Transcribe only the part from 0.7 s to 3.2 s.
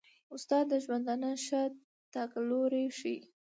د ژوندانه ښه تګلوری ښيي.